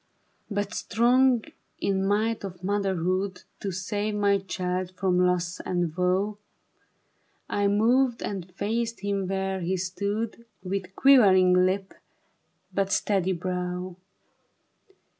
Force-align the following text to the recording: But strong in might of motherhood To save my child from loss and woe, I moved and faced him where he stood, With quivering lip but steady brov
But 0.49 0.73
strong 0.73 1.43
in 1.79 2.03
might 2.03 2.43
of 2.43 2.63
motherhood 2.63 3.43
To 3.59 3.71
save 3.71 4.15
my 4.15 4.39
child 4.39 4.93
from 4.97 5.19
loss 5.19 5.59
and 5.59 5.95
woe, 5.95 6.39
I 7.47 7.67
moved 7.67 8.23
and 8.23 8.51
faced 8.55 9.01
him 9.01 9.27
where 9.27 9.59
he 9.61 9.77
stood, 9.77 10.47
With 10.63 10.95
quivering 10.95 11.53
lip 11.53 11.93
but 12.73 12.91
steady 12.91 13.33
brov 13.37 13.95